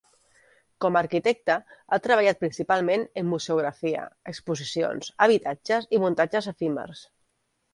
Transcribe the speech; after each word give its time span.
Com 0.83 0.95
arquitecte 1.01 1.57
ha 1.97 1.99
treballat 2.07 2.39
principalment 2.45 3.05
en 3.23 3.27
museografia, 3.33 4.07
exposicions, 4.33 5.13
habitatges 5.27 5.89
i 5.99 6.05
muntatges 6.07 6.51
efímers. 6.55 7.07